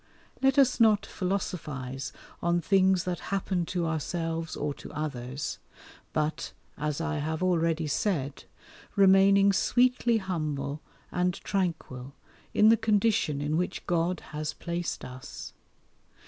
[0.41, 2.11] Let us not philosophize
[2.41, 5.59] on things that happen to ourselves or to others,
[6.11, 8.45] but, as I have already said,
[8.95, 12.15] remaining sweetly humble, and tranquil,
[12.51, 15.53] in the condition in which God has placed us.